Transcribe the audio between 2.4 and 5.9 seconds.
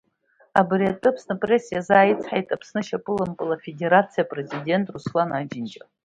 Аԥсны ашьапылампыл Афедерациа апрезидент Руслан Аџьынџьал.